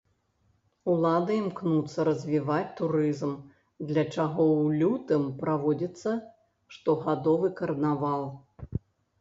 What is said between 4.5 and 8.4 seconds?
ў лютым праводзіцца штогадовы карнавал.